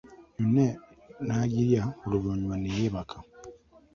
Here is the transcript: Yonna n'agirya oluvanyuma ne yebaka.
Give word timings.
Yonna 0.37 0.67
n'agirya 1.25 1.83
oluvanyuma 2.05 2.55
ne 2.57 2.69
yebaka. 2.77 3.17